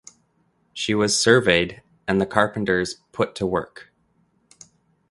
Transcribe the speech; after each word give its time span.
She 0.73 0.95
was 0.95 1.15
surveyed 1.15 1.83
and 2.07 2.19
the 2.19 2.25
carpenters 2.25 2.95
put 3.11 3.35
to 3.35 3.45
work. 3.45 3.93